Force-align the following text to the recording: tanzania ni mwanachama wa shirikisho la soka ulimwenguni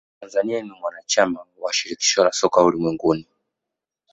tanzania 0.19 0.61
ni 0.63 0.71
mwanachama 0.71 1.45
wa 1.59 1.73
shirikisho 1.73 2.23
la 2.23 2.31
soka 2.31 2.63
ulimwenguni 2.63 3.27